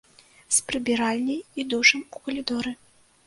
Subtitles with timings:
[0.55, 2.73] З прыбіральняй і душам у калідоры.